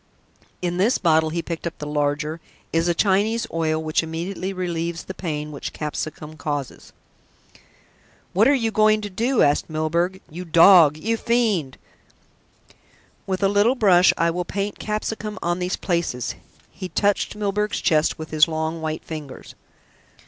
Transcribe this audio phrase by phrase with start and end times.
[0.63, 2.41] In this bottle," he picked up the larger,
[2.73, 6.91] "is a Chinese oil which immediately relieves the pain which capsicum causes."
[8.33, 10.35] "What are you going to do?" asked Milburgh, struggling.
[10.35, 10.97] "You dog!
[10.97, 11.77] You fiend!"
[13.27, 16.33] "With a little brush I will paint capsicum on these places."
[16.71, 19.53] He touched Milburgh's chest with his long white ringers.